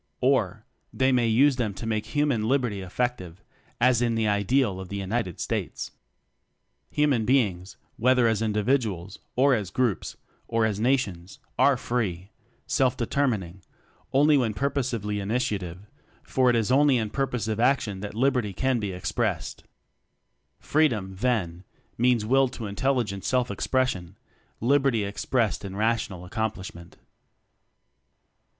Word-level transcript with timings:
Or, 0.19 0.65
they 0.91 1.11
may 1.11 1.27
use 1.27 1.57
them 1.57 1.75
to 1.75 1.85
make 1.85 2.07
hu 2.07 2.25
man 2.25 2.47
Liberty 2.47 2.81
effective, 2.81 3.43
as 3.79 4.01
is 4.01 4.15
the 4.15 4.27
ideal 4.27 4.79
of 4.79 4.89
the 4.89 4.95
United 4.95 5.39
States. 5.39 5.91
Human 6.89 7.23
beings, 7.23 7.77
whether 7.97 8.27
as 8.27 8.41
individ 8.41 8.79
uals, 8.79 9.19
or 9.35 9.53
as 9.53 9.69
groups, 9.69 10.17
or 10.47 10.65
as 10.65 10.79
nations, 10.79 11.37
are 11.59 11.77
"free" 11.77 12.31
self 12.65 12.97
determining 12.97 13.61
only 14.11 14.37
w 14.37 14.51
T 14.51 14.55
hen 14.59 14.71
purposively 14.71 15.19
initiative; 15.21 15.85
for 16.23 16.49
it 16.49 16.55
is 16.55 16.71
only 16.71 16.97
in 16.97 17.11
purposive 17.11 17.59
action 17.59 17.99
that 17.99 18.15
liberty 18.15 18.53
can 18.53 18.79
be 18.79 18.91
expressed. 18.91 19.65
Freedom, 20.59 21.15
then, 21.17 21.63
means 21.99 22.25
will 22.25 22.47
to 22.47 22.63
intelli 22.63 23.05
gent 23.05 23.23
self 23.23 23.51
expression 23.51 24.17
liberty 24.59 25.05
ex 25.05 25.25
pressed 25.25 25.63
in 25.63 25.75
rational 25.75 26.25
accomplishment. 26.25 26.97